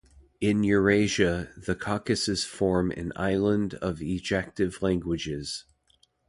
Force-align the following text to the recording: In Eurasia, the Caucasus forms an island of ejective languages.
In 0.39 0.63
Eurasia, 0.63 1.49
the 1.55 1.75
Caucasus 1.75 2.43
forms 2.43 2.95
an 2.97 3.11
island 3.15 3.75
of 3.75 3.99
ejective 3.99 4.81
languages. 4.81 5.65